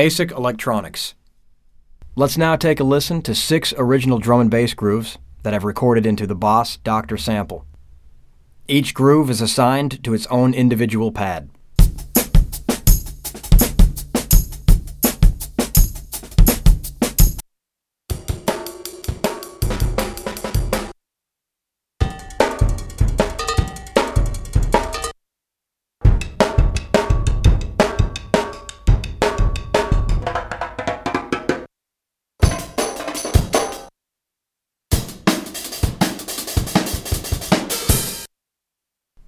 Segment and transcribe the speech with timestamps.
[0.00, 1.14] Basic electronics.
[2.16, 6.06] Let's now take a listen to six original drum and bass grooves that I've recorded
[6.06, 7.66] into the Boss Doctor sample.
[8.66, 11.50] Each groove is assigned to its own individual pad.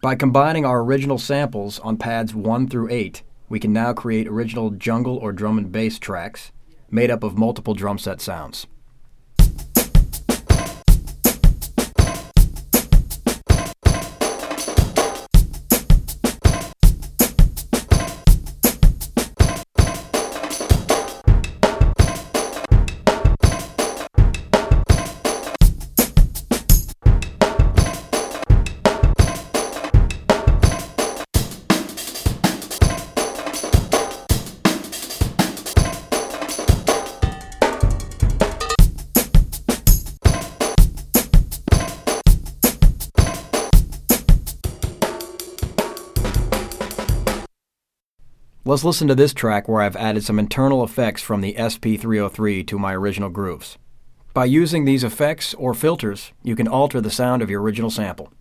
[0.02, 4.70] By combining our original samples on pads 1 through 8, we can now create original
[4.70, 6.50] jungle or drum and bass tracks
[6.90, 8.66] made up of multiple drum set sounds.
[48.64, 52.78] Let's listen to this track where I've added some internal effects from the SP303 to
[52.78, 53.76] my original grooves.
[54.34, 58.32] By using these effects or filters, you can alter the sound of your original sample.